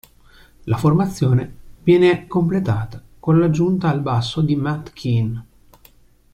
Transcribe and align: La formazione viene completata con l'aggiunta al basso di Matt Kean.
La 0.63 0.77
formazione 0.77 1.57
viene 1.83 2.25
completata 2.25 3.03
con 3.19 3.37
l'aggiunta 3.37 3.89
al 3.89 4.01
basso 4.01 4.41
di 4.41 4.55
Matt 4.55 4.93
Kean. 4.93 5.45